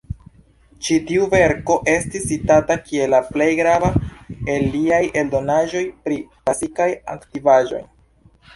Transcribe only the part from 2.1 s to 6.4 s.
citata kiel la plej grava el liaj eldonaĵoj pri